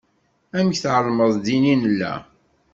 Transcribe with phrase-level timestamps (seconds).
[0.57, 2.13] Amek tεelmeḍ din i nella?